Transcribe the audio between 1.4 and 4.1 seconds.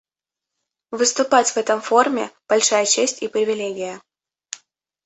в этом форуме— большая честь и привилегия.